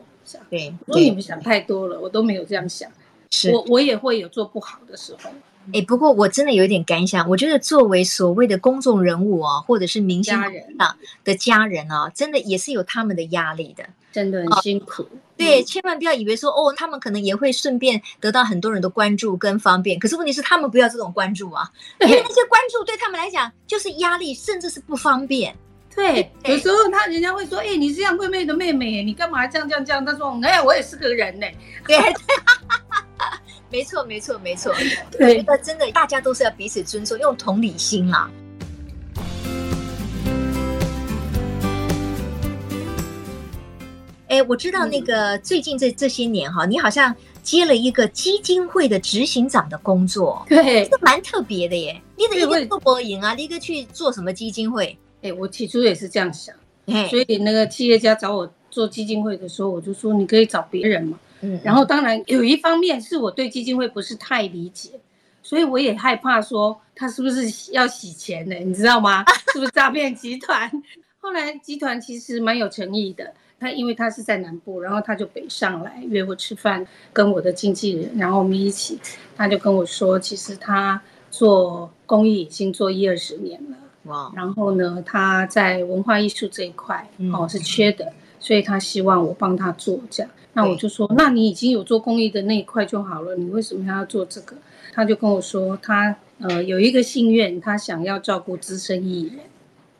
[0.48, 2.90] 对，所以你们想太多了，我都没有这样想。
[3.32, 5.30] 是我我也会有做不好的时候，
[5.72, 10.34] 哎，不过我真的有点感想，我觉得作为所谓的公众人物啊，或者是明星
[10.78, 15.06] 啊的家人啊，真的也是有他们的压力的，真的很辛苦。
[15.34, 21.68] 对，千万不要以为说哦，他们可能也会顺便得到很多人的关注跟方便，可是问题是他们不要这种关注啊，
[22.00, 25.56] 因为那 些关注对他们来讲就是压力，甚至是不方便。
[25.94, 30.04] 对，有时候他人家会说，哎，你是杨贵妹的妹妹，你干嘛这样这样这样？
[30.04, 31.46] 他说，哎，我也是个人呢。
[31.86, 31.98] 对。
[33.70, 34.70] 没错，没错，没错。
[35.10, 38.30] 对，我觉得真的，大家都是要彼此尊重，用同理心啦。
[44.28, 51.98] 哎，我知道那个最近这这些年哈，你好像接了一个基金会的执行长的工作，对，这蛮特别的耶。
[52.14, 54.98] 你的一个做播音啊，你一个去做什么基金会？
[55.22, 56.54] 哎，我起初也是这样想，
[57.08, 61.18] 所以那个企业家找我做基金会的时候，我就说你可以找别人嘛。
[61.40, 64.90] 嗯，然后当然有一方面是我对基金会不是太理解，
[65.42, 69.24] 所以我也害怕说他是不是要洗钱呢，你知道吗？
[69.52, 70.70] 是不是诈骗集团？
[71.20, 78.98] 后来集团其实蛮有诚意的，他因为他是在南部，然后他就北上来约我吃饭，跟我的经纪人，然后我们一起，
[79.36, 90.30] 他就跟我说，其实他做公益已经做一二十年了，哇，然后呢，他在文化艺术这一块哦是缺的，所以他希望我帮他做这样。
[90.54, 94.56] 那我就说，那你已经有做公益的那一块就好了，你为什么还要做这个？
[94.92, 99.38] 他就跟我说，他呃有一个心愿，他想要照顾资深艺人。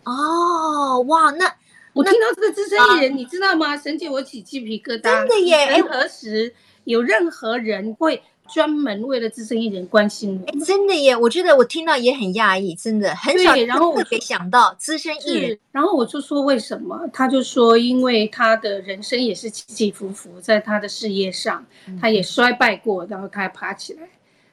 [0.05, 1.55] 哦，哇，那
[1.93, 3.77] 我听到这个资深艺人，啊、你知道吗？
[3.77, 5.03] 神姐，我起鸡皮疙瘩。
[5.03, 5.69] 真的耶！
[5.69, 6.53] 任，何时
[6.85, 8.23] 有任何人会？
[8.49, 11.17] 专门为了资深艺人关心我，欸，真的耶！
[11.17, 13.55] 我觉得我听到也很讶异，真的很少。
[13.67, 17.09] 然后我特别想到资深艺人，然后我就说为什么？
[17.13, 21.65] 他就说，因为他的人生也是起起伏伏，在他的事业上，
[22.01, 24.03] 他也衰败过，然后他还爬起来。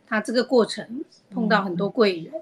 [0.08, 2.34] 他这个过程碰到很多贵人。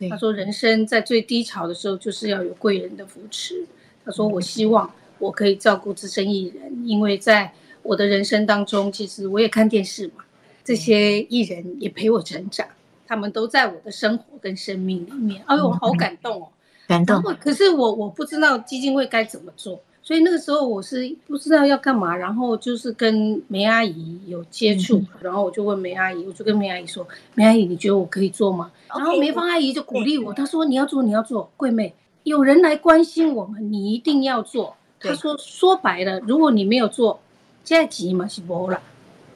[0.00, 3.64] 嗯、他说，人生在最低潮的时候，就是要有贵人的扶持。
[4.04, 10.24] 他说，我希望我可以照顾资深艺人，因为在我的人生当中，其实我也看电视嘛。
[10.64, 12.66] 这些艺人也陪我成长，
[13.06, 15.42] 他们都在我的生活跟生命里面。
[15.46, 16.48] 哎呦，我好感动哦，
[16.88, 17.22] 感动。
[17.38, 37.20] 可是我我不知道基金会该怎么做，所以那个时候我是不知道要干嘛，然后就是跟梅阿姨有接触，嗯、然后我就问梅阿姨，我就跟梅阿姨说：“梅阿姨，你觉得我可以做吗？”然后梅芳阿姨就鼓励我，她说：“你要做，你要做，桂妹，有人来关心我们，你一定要做。”她说：“说白了，如果你没有做，
[37.64, 38.80] 现在急嘛是没了，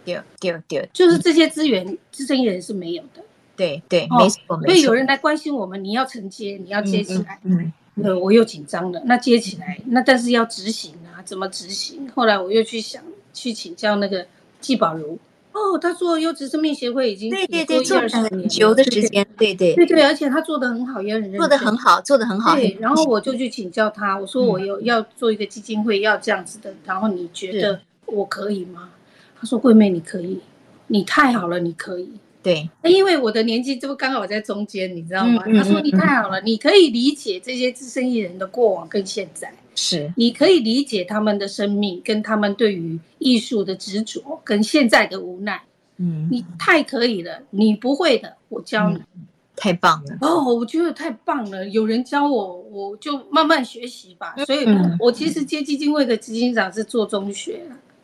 [0.05, 3.23] 对对对，就是这些资源，资深艺人是没有的。
[3.57, 7.39] 对对，没错，所以有人来关心我们，你要承接，你要接起来。
[7.45, 7.53] 嗯。
[7.53, 9.03] 嗯嗯呃，我又紧张了。
[9.07, 12.09] 那接起来，那但是要执行啊，怎么执行？
[12.15, 13.03] 后来我又去想，
[13.35, 14.25] 去请教那个
[14.61, 15.19] 季宝如。
[15.51, 22.55] 哦，他做优质生命协会已经对对对，做了很久的时间，对对对对，而且他做的很好，也很认真，做的很好，做的很好。
[22.55, 28.91] 对，然后我就去请教他，我说我有要做一个基金会，要这样子的，然后你觉得我可以吗？
[29.41, 30.41] 他说桂妹你可以，
[30.87, 32.11] 你太好了，你可以。
[32.41, 35.43] 对，因为我的年纪就刚好在中间，你知道吗？
[35.47, 45.61] 嗯、他说你太好了，嗯、你可以理解这些资深艺人的过往跟现在，是你可以理解他们的生命跟他们对于艺术的执着跟现在的无奈。
[45.97, 48.97] 嗯，你太可以了，你不会的，我教你。
[48.97, 54.37] 嗯、太棒了哦，我觉得太棒了，有人教我，我就慢慢学习吧。
[54.47, 54.65] 所以，
[55.01, 57.61] 我其实接基金会的执行长是做中学。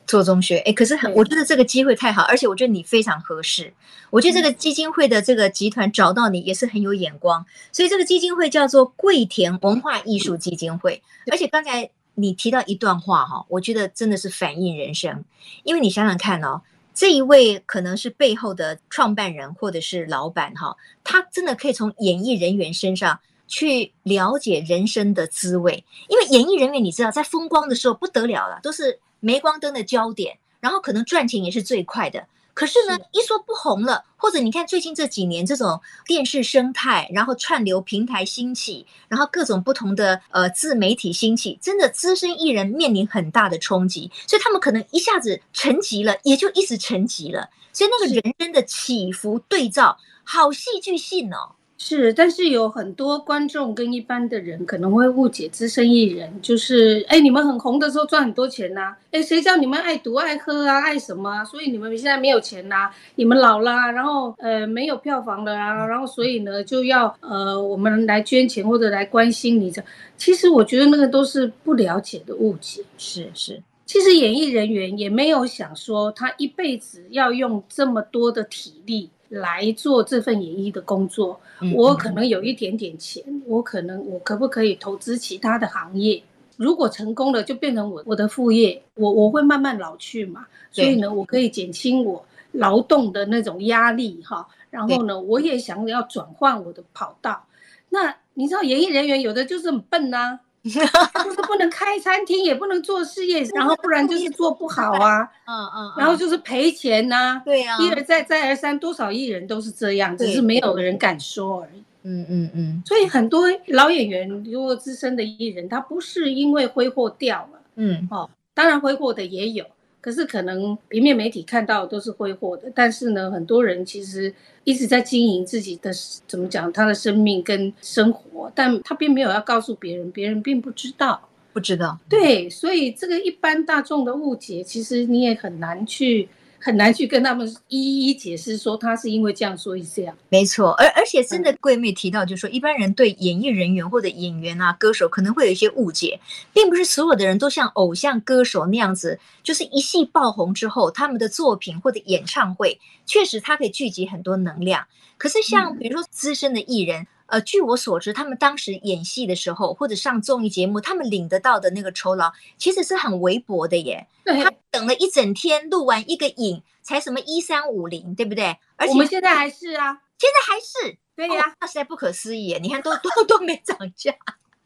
[0.06, 3.72] 做中学，哎，可是很，我觉得这个机会太好，而且我觉得你非常合适。
[4.10, 11.02] 我觉得这个基金会的这个集团找到你也是很有眼光，所以这个基金会叫做桂田文化艺术基金会。
[11.30, 15.24] 而且刚才你提到一段话哈，我觉得真的是反映人生，
[15.64, 16.60] 因为你想想看哦，
[16.94, 29.00] 这一位可能是背后的创办人或者是老板哈，他真的可以从演艺人员身上去了解人生的滋味，因为演艺人员你知道，在风光的时候不得了了，都是。
[29.24, 32.26] 镁光灯的焦点，然后可能赚钱也是最快的。
[32.52, 47.50] 可是呢，一说不红了，或者你看最近这几年这种电视生态，然后串流平台兴起，然后各种不同的呃自媒体兴起，真的资深艺人面临很大的冲击，所以他们可能一下子沉寂了，也就一直沉寂了。
[47.72, 51.56] 所以那个人生的起伏对照，好戏剧性哦。
[51.76, 61.44] 是，但是有很多观众跟一般的人可能会误解资深艺人，就是哎，你们很红的时候赚很多钱呐、啊，哎，谁叫你们爱赌爱喝啊，爱什么啊？
[61.44, 69.82] 所以你们现在没有钱呐、啊，你们老了，然后呃没有票房了啊，然后所以呢就要呃我们来捐钱或者来关心你这，
[70.16, 72.82] 其实我觉得那个都是不了解的误解。
[72.96, 79.10] 是是，其实演艺人员也没有想说他一辈子要用这么多的体力。
[79.34, 81.40] 来做这份演艺的工作，
[81.74, 86.22] 我可能有一点点钱，我可能我可不可以投资其他的行业？
[86.56, 94.46] 如果成功了，就变成我我的副业，我我会慢慢老去嘛，所以呢，我可以减轻我劳动的那种压力哈。
[94.70, 97.44] 然后呢，我也想要转换我的跑道。
[97.90, 100.40] 那你知道，演艺人员有的就是很笨呐、啊。
[100.70, 111.82] 就是不能开餐厅，也不能做事业，然后不然就是做不好啊，嗯嗯，然后就是赔钱呐，对呀，一而再再而三，多少艺人都是这样，只是没有人敢说而已。
[112.06, 119.64] 嗯嗯嗯，所以很多老演员，如果资深的艺人，他不是因为挥霍掉了，嗯哦，当然挥霍的也有。
[120.04, 125.90] 可是可能平面媒体看到都是挥霍的，但是呢，很多人其实一直在经营自己的
[126.26, 131.98] 怎么讲，他的生命跟生活，但他并没有要告诉别人，别人并不知道，不知道。
[132.06, 136.28] 对，所以这个一般大众的误解，其实你也很难去。
[136.64, 140.16] 很难去跟他们一一解释说他是因为这样，所以这样。
[140.30, 146.18] 没错，而而且真的桂妹提到，就是说一般人对演艺人员或者演员啊、歌手可能会有一些误解，
[146.54, 154.86] 并不是所有的人都像偶像歌手那样子，就是一戏爆红之后，他们的作品或者演唱会确实他可以聚集很多能量。
[155.18, 157.06] 可是像比如说资深的艺人。
[157.26, 164.06] 呃，据我所知，他们当时演戏的时候，或者上综艺节目，他们领得到的那个酬劳，其实是很微薄的耶。
[164.24, 168.56] 对他等了一整天，录完一个影，才什么一三五零，对不对？
[168.76, 172.58] 而且我们现在还是啊，现在还是，对呀、啊，那、哦、实在不可思议耶！
[172.62, 174.14] 你看，都都都没涨价。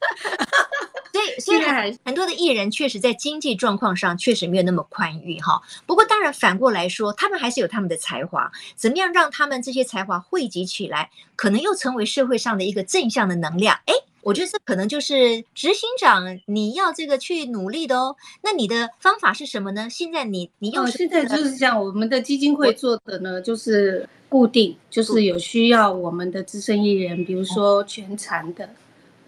[1.13, 13.77] 所以，虽然很多的艺人确实在经济状况上确实没有那么宽裕哈，不过当然反过来说，他们还是有他们的才华，怎么样让他们这些才华汇集起来，可能又成为社会上的一个正向的能量？
[13.87, 18.15] 哎，我觉得这可能就是执行长你要这个去努力的哦。
[18.43, 19.89] 那你的方法是什么呢？
[19.91, 28.69] 现在你你用、哦、现在就是像我们的基金会做的呢，就是固定，就是有需要我们的资深艺人，比如说全残的，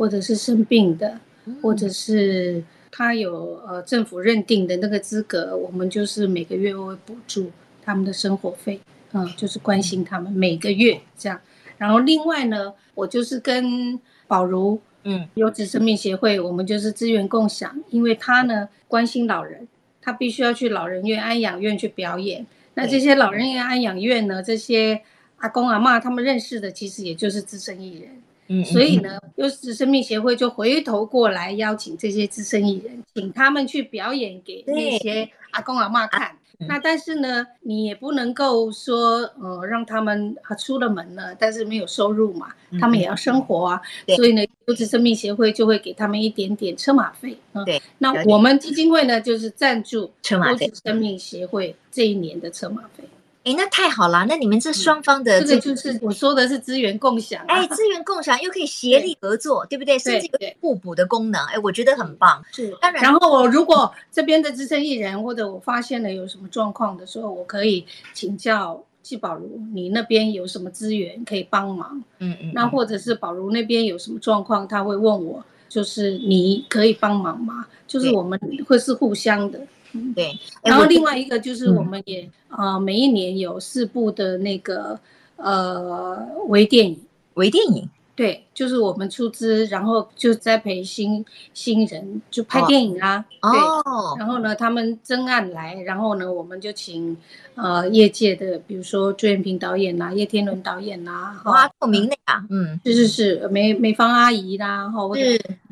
[0.01, 1.21] 或者是生病的。
[1.63, 7.51] 或者是他有呃政府认定的那个资格，我们就是每个月会补助
[7.83, 8.79] 他们的生活费，
[9.13, 11.41] 嗯，就是关心他们每个月这样。
[11.79, 19.67] 然后另外呢，我就是跟宝如嗯，优质生命协会，我们就是资源共享，因为他呢关心老人，
[20.03, 22.47] 他必须要去老人院、安养院去表演。
[22.75, 25.01] 那这些老人院、安养院呢，这些
[25.39, 28.11] 阿公阿嬷他们认识的，其实也就是资深艺人。
[28.53, 36.37] 嗯，所以呢，优质生命协会就回头过来邀请这些资深艺人，请他们去表演给那些阿公阿妈看。
[36.67, 42.49] 那但是呢，你也不能够说，呃，让他们啊出了门了，但是没有收入嘛，
[42.81, 43.81] 他们也要生活啊。
[44.07, 47.39] 嗯、所以呢，优质生命协会就会给他们一点点车马费。
[47.53, 47.81] 啊、对。
[47.99, 53.05] 那我们基金会呢，就是赞助优质生命协会这一年的车马费。
[53.42, 54.26] 哎，那太好了！
[54.29, 59.98] 那你们这双方的这个就是我说的是资源共享，哎，资源共享又可以协力合作，对不对？
[59.98, 62.44] 甚至有互补的功能，哎，我觉得很棒。
[62.53, 63.03] 是，当然。
[63.03, 72.05] 然后我如果这边的资深艺人或者我发现了有什么状况的时候，我可以请教季宝如，你那边有什么资源可以帮忙？
[72.18, 72.53] 嗯嗯。
[72.55, 77.66] 那或者是宝如那边有什么状况，他会问我，就是你可以帮忙吗？
[77.87, 79.59] 就是我们会是互相的。
[79.59, 79.68] 嗯，
[80.14, 80.38] 对。
[80.62, 84.98] 然后另外一个就是，我们也呃，每一年有四部的那个
[85.37, 87.00] 呃微电影，
[87.35, 91.24] 微电影，对，就是我们出资，然后就栽培新
[91.55, 93.24] 新人，就拍电影啊。
[93.40, 93.50] 哦。
[93.53, 94.18] 对。
[94.18, 97.16] 然后呢，他们征案来，然后呢，我们就请
[97.55, 105.22] 呃业界的，比如说朱延平导演呐、啊，叶天伦导演呐、啊，哇，透明的呀，嗯，是是是，梅梅芳阿姨啦，然后或者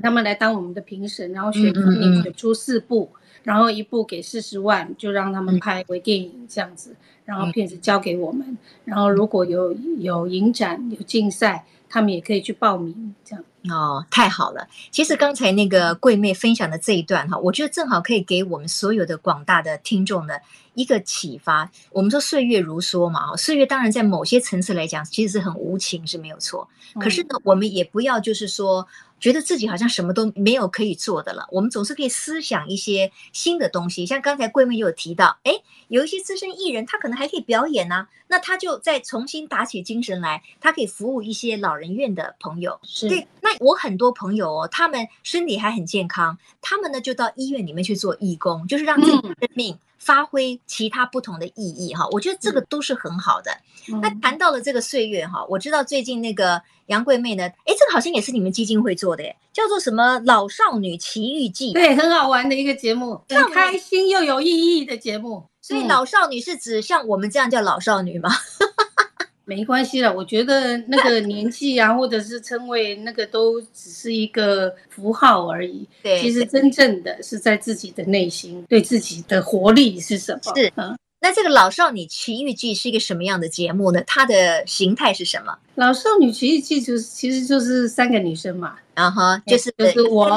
[0.02, 3.10] 他们来当我们的评审，然后选选选出四部。
[3.48, 13.42] 然后一部给四十万，就让他们拍微电影这样子，然后片子交给我们，然后如果有有影展有竞赛，他们也可以去报名这样。
[13.70, 14.68] 哦，太好了！
[14.90, 20.38] 其实刚才那个桂妹分享的这一段哈，我觉得正好可以给我们所有的广大的听众的
[20.74, 21.70] 一个启发。
[21.90, 26.68] 我们说岁月如梭嘛，岁月当然在某些层次来讲，其实是很无情是没有错。
[27.00, 28.86] 可是呢，我们也不要就是说。
[29.20, 34.06] 觉得自己好像什么都没有可以做的了，我们总是可以思想一些新的东西。
[34.06, 35.52] 像刚才桂妹有提到，哎，
[35.88, 42.78] 有一些资深艺人，他可能还可以表演呢、啊，那他就再重新打起精神来，他可以服务一些老人院的朋友。
[42.82, 52.08] 是对，那我很多朋友哦，他们身体还很健康，他们呢就到医院里面去做义工，就是让自己的生命发挥其他不同的意义哈。
[52.12, 53.50] 我觉得这个都是很好的。
[54.00, 56.62] 那谈到了这个岁月哈，我知道最近那个。
[56.88, 57.44] 杨贵妹呢？
[57.44, 61.68] 哎，这个好像也是你们基金会做的，叫做什么《老少女奇遇记》？
[61.74, 65.44] 对，很好玩的一个节目，很开心又有意义的节目。
[65.60, 68.30] 所以老少女是指像我们这样叫老少女吗？
[69.48, 75.88] 没关系了，我觉得那个年纪啊，或者是称谓，那个都只是一个符号而已。
[76.02, 80.54] 对，其实真正的是在自己的内心，对自己的活力是什么？
[80.54, 80.94] 是嗯。
[81.20, 84.00] 那这个《老少女奇遇记》是一个什么样的节目呢？
[84.06, 85.52] 它的形态是什么？
[85.74, 90.28] 《老少女奇遇记》就是其实就是三个女生嘛，然后就是就是我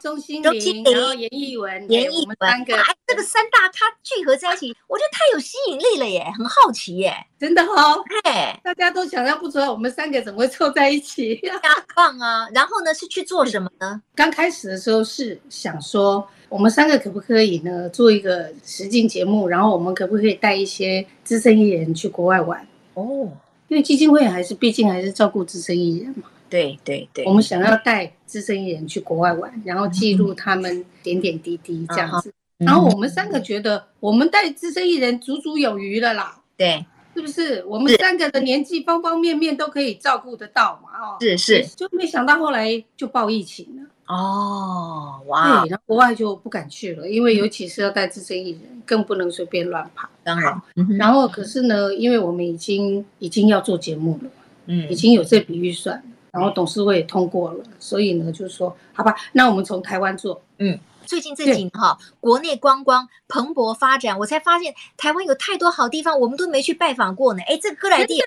[0.00, 12.48] 钟欣凌，然后严艺文，严艺文三个，哎，这个三大咖聚合在一起，我觉得太有吸引力了耶，很好奇耶， 真的哦，嘿，大家都想象不出来我们三个怎么会凑在一起，加棒啊！
[12.54, 14.00] 然后呢，是去做 什么呢？
[14.14, 16.24] 刚开始的时候是想说。
[16.48, 19.48] 我们三个可不可以呢，做一个实境节目？
[19.48, 22.66] 然后我们可不可以带一些资深艺人去国外玩？
[22.94, 23.30] 哦，
[23.68, 26.24] 因为基金会还是毕竟还是照顾资深艺人嘛。
[26.50, 32.32] 对对对，我们想要带资深艺人去国外玩，然后记录他们点点滴滴这样子。
[32.60, 36.40] 嗯、然后我们三个觉得，我们带资深艺人足足有余了啦。
[36.56, 36.84] 对，
[37.14, 37.62] 是不是？
[37.66, 40.88] 我们三个的年纪方方面面都可以照顾得到嘛？
[40.98, 43.90] 哦，是是，就没想到后来就爆疫情了。
[44.08, 45.60] 哦，哇！
[45.60, 50.08] 对，然后国外就不敢去了，因为尤其是要带资深艺人，更不能随便乱跑。
[50.24, 50.60] 当然，
[50.98, 54.30] 然后可是呢，因为我们已经已经要做节目了，
[54.66, 60.78] 嗯，已经有这笔预算，然后董事会也通过了，所以呢，就是说，好吧，那我们从台湾做，嗯。
[61.08, 67.40] 最近这几年哈，国内观光蓬勃发展，我才发现台湾有太多好地方，我们都没去拜访过呢。
[67.48, 68.22] 哎，这个歌来地，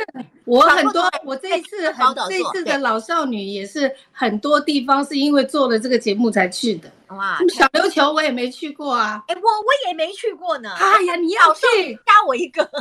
[0.46, 6.91] 我很多，我这一次很这一次的老少女也是很多地方是因为做了这个节目才去的。
[7.16, 10.72] 哇，小琉球我也没去过啊，哎，我我也没去过呢。
[10.74, 12.64] 哎呀，你要去，加我一个。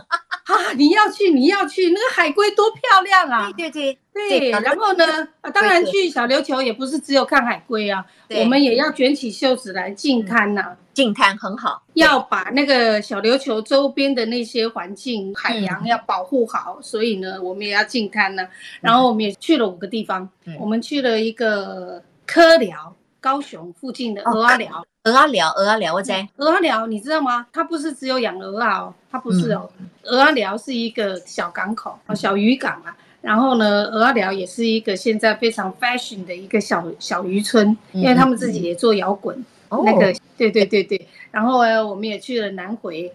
[0.51, 3.53] 啊，你要去，你要去，那个海龟多漂亮啊！
[3.57, 4.51] 对对对对。
[4.51, 8.05] 然后呢，当然去小琉球也不是只有看海龟啊，
[8.41, 10.77] 我们也要卷起袖子来近滩呐。
[10.93, 18.47] 近滩很好，要把那个小琉球周边的那些环境、海洋要保护好，所以呢，我们也要近滩呢。
[18.81, 20.29] 然后我们也去了五个地方，
[20.59, 24.85] 我们去了一个科寮，高雄附近的鹅阿寮。
[25.05, 27.47] 鹅阿寮，鹅阿寮，我在鹅阿寮，你知道吗？
[27.53, 29.71] 它不是只有养鹅啊哦，它不是哦。
[30.05, 32.95] 鹅阿寮是一个小港口，小渔港啊。
[33.23, 39.37] 然后呢，鹅阿寮也是一个现在非常 fashion 的一个小小渔村，因为他们自己也做摇滚，
[39.71, 41.09] 嗯、那个、哦、对对对对。
[41.31, 43.11] 然后呢，我们也去了南回，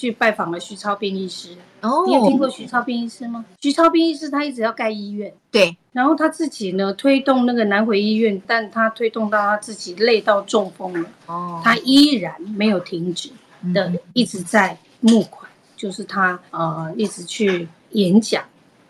[0.00, 1.50] 去拜访了徐超斌医师。
[1.82, 3.44] 哦，你有听过徐超斌医师吗？
[3.60, 5.76] 徐超斌医师他一直要盖医院，对。
[5.92, 13.30] 然后他自己呢推动那个南回医院，但他推动到他自己累到中风了，哦，他依然没有停止
[13.74, 18.42] 的，嗯、一直在募款，就是他呃一直去演讲。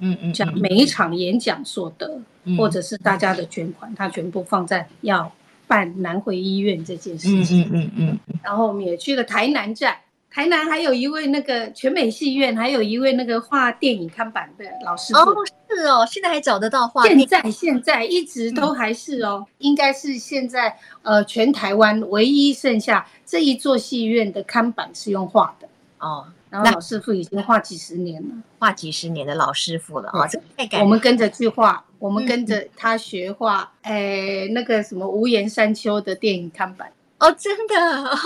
[0.03, 5.31] 嗯嗯，讲每一场演讲所得，嗯、或者是大家的捐款，他全部放在要
[5.67, 7.63] 办南回医院这件事情。
[7.65, 8.39] 嗯嗯嗯，嗯。
[8.43, 9.95] 然后我们也去了台南站，
[10.31, 15.19] 台南还有一位那个全美戏院，还有一位那个画电影看板的老师傅。
[15.19, 17.03] 哦，是哦，现在还找得到画。
[17.03, 25.69] 现在现在一直都还是哦，嗯、应该是现在呃全台湾唯一剩下这一座戏院的看板是用画的
[25.99, 26.27] 哦。
[26.49, 30.27] 然后老师傅已经画几十年了，画几十年的老师傅了啊！
[30.27, 33.73] 这太感我们跟着去画，我们跟着他学画。
[33.83, 36.91] 哎，那个什么无言山丘的电影看板
[37.21, 37.75] 哦，真的，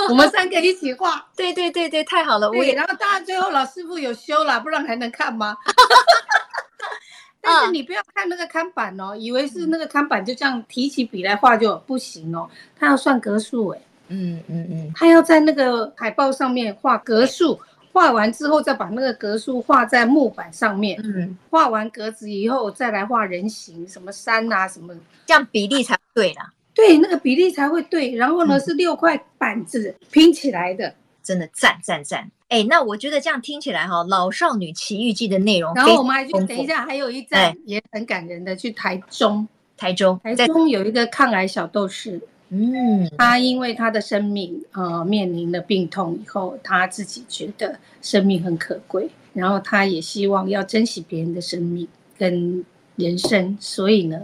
[0.09, 1.27] 我们三个一起画。
[1.37, 2.49] 对对对对，太好了！
[2.51, 5.57] 对，然后当然最后老师傅有修了，不然还能看吗？
[7.43, 13.81] 但是你不要看那个看板哦，以为是那个看板就这样提起笔来画就不行哦，他要算格数哎。
[14.09, 17.61] 嗯嗯嗯，他要在那个海报上面画格数。
[17.93, 21.01] 画完之后，再把那个格数画在木板上面。
[21.05, 24.93] 嗯，画完格子以后，再来画人形，什么山啊，什么，
[25.27, 26.51] 这样比例才对啦。
[26.75, 28.15] 对，那个比例才会对。
[28.15, 32.31] 然后呢，嗯、是六块板子拼起来的，真的赞赞赞。
[32.49, 35.73] 哎，那我觉得这样听起来哈，《老少女奇遇记》的内容。
[35.75, 39.47] 然后我们还去，等一下还有一站也很感人的，去台中。
[39.77, 42.21] 台中，台中有一个抗癌小斗士。
[42.51, 52.65] 嗯，他因为他的生命呃面临了病痛以后，他自己觉得生命很可贵，然后他也希望要珍惜别人的生命跟
[52.95, 54.17] 人生，所以呢，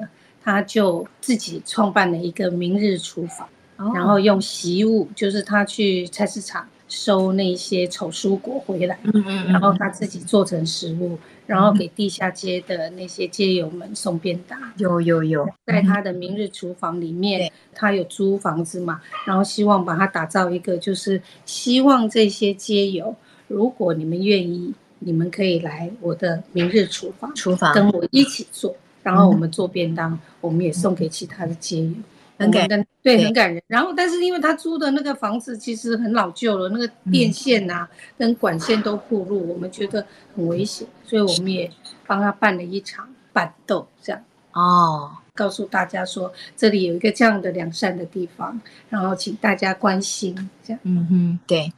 [0.43, 11.19] 他就自己创办了一个明日厨房，哦、然后用习物，就是他去菜市场收那些丑蔬果回来，嗯嗯嗯，然后他自己做成食物。
[11.47, 23.17] 然后给地下街的那些街友们送便当，有有有，在他的明日厨房里面，他有租房子嘛，然后希望把它打造一个，就是希望这些街友，
[23.49, 27.75] 如果你们愿意，你们可以来我的明日厨房，厨房。
[27.75, 31.93] 跟我一起做，然后我们做便当，我们也送给其他的街友。
[32.39, 33.63] 很感人，对，很感人。
[33.67, 37.87] 然后，但是因为他租的那个房子其实很老旧了，那个电线啊
[38.17, 41.71] 跟管线都铺路，我们觉得很危险，所以我们也
[42.07, 44.23] 帮他办了一场办桌，这样
[44.53, 50.35] 哦，告诉大家说这里有一个这样的良善的地方，然后请大家关心，
[50.65, 50.81] 这样。
[50.85, 51.71] 嗯哼，对，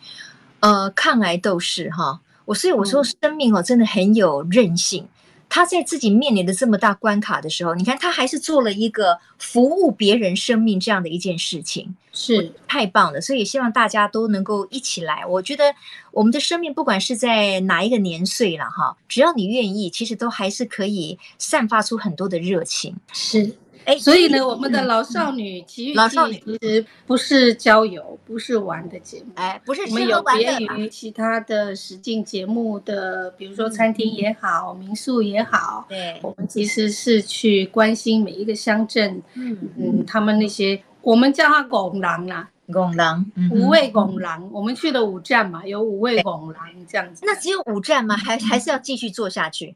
[0.61, 5.09] 呃，抗癌斗士哈，我所以我说生命哦，真的很有韧性。
[5.55, 13.21] 他在自己面临的这么大关卡的时候，你看他还是做了一个服务别人生命这样的一件事情，是太棒了。
[13.21, 15.27] 所以希望大家都能够一起来。
[15.27, 15.75] 我觉得
[16.11, 22.97] 我们的生命不管是在哪一个年岁了哈，只要你愿意，其实都还是可以散发出很多的热情。
[23.13, 23.55] 是。
[23.85, 39.59] 哎，所以呢，我们的老少女奇遇记其实不是郊游，不是玩的节目，哎，不是，我们有别于其他的实境节目的，比如说餐厅也好，民宿也好，对，我们其实是去关心每一个乡镇，嗯。
[39.77, 47.25] 嗯，他们那些我们叫他拱廊啦，拱廊，五味拱廊，我们去了五站嘛，有五味拱廊这样子。
[47.25, 48.17] 那只有五站吗？
[48.17, 49.75] 还还是要继续做下去？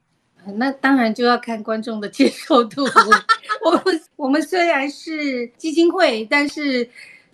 [0.55, 2.85] 那当然就要看观众的接受度。
[3.65, 6.89] 我们我们虽然是基金会，但是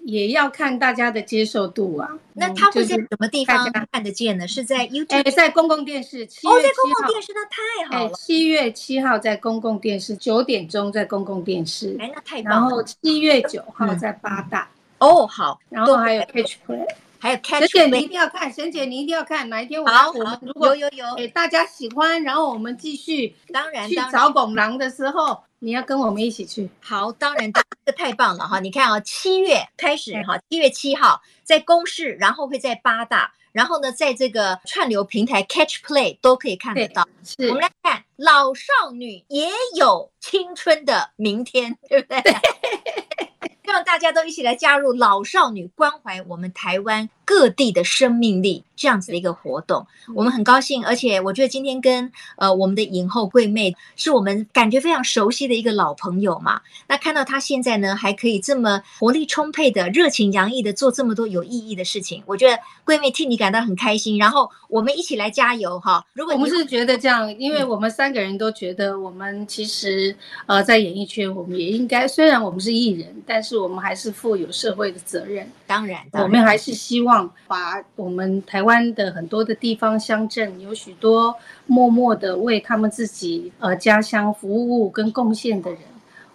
[0.05, 2.09] 也要看大家的接受度啊。
[2.33, 4.49] 那他会在什么地方看得见呢？
[4.49, 5.31] 是在 YouTube？
[5.33, 6.25] 在公共电视。
[6.43, 8.15] 哦，在公共电视，那太好了。
[8.15, 11.97] 七月七号在公共电视，九点钟在公共电视。
[12.01, 12.61] 哎，那太棒了。
[12.61, 14.69] 然后七月九号在八大。
[14.99, 15.61] 哦，好。
[15.69, 16.87] 然后还有 Catch Play。
[17.23, 17.61] 还有，catch。
[17.61, 26.69] 沈姐你一定要看，沈姐你一定要看，哪一天我好我们如果有有有，大家喜欢，然后我们继续，当然去找拱廊的时候，你要跟我们一起去。
[26.81, 28.59] 好，当然，这个太棒了哈！
[28.61, 37.07] 你看啊，七月开始哈，七月七号在公视，然后会在八大，然后呢，在这个串流平台 Catch Play 都可以看得到。
[37.23, 42.21] 是，我们来看老少女也有青春的明天，对不对？
[43.73, 56.61] 望大家都一起来加入老少女关怀我们台湾各地的生命力这样子的一个活动，我们很高兴，而且我觉得今天跟呃我们的影后桂妹是我们感觉非常熟悉的一个老朋友嘛。
[56.89, 64.19] 那看到她现在呢还可以这么活力充沛的、热情洋溢的做这么多有意义的事情，我觉得桂妹替你感到很开心。
[64.19, 66.05] 然后我们一起来加油哈！
[66.13, 70.15] 如果我们是觉得这样，因为我们三个人都觉得我们其实
[70.47, 75.49] 呃在演艺圈，我们也应该虽然我们是艺人，但是我们还是负有社会的责任。
[75.67, 81.35] 当然，当然我们还是希望把我们台湾的很多的地方乡镇，有许多
[81.67, 85.81] 默默的为他们自己呃家乡服务跟贡献的人，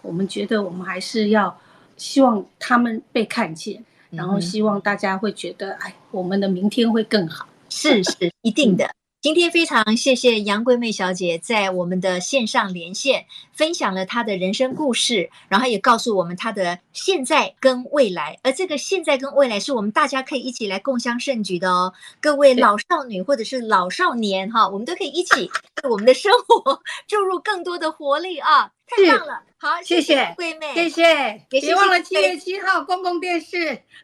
[0.02, 1.56] 我们觉得我们还是要
[1.98, 7.48] 希望他们被看见，然后希望大家会觉得，哎，我们的明天会更好。
[7.70, 8.90] 是是，一定的。
[9.28, 18.40] 今天非常谢谢杨桂妹小姐在我们的线上连线，分享了她的人生故事，然后也告诉我们她的现在跟未来。
[18.42, 21.94] 而这个现在跟未来是我们大家可以一起来共襄盛举的哦。
[22.22, 25.52] 各位老少女或者是老少年哈，我们都可以一起
[25.84, 28.72] 为我们的生活 注入更多的活力啊！
[28.88, 29.44] 太棒了。
[29.60, 33.58] 好，谢谢桂妹，谢谢，别忘了七月七号公共电视。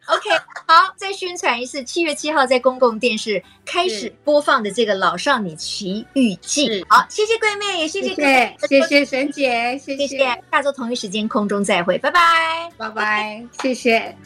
[0.06, 0.30] OK，
[0.66, 6.68] 好，再宣传一次，七月七号在公共电视开始播放的这个《老少女奇遇记》。
[6.88, 10.42] 好，谢谢桂妹，也谢谢谢谢谢沈姐，谢谢，谢谢。
[10.50, 14.16] 下周同一时间空中再会，拜拜，拜拜，谢谢。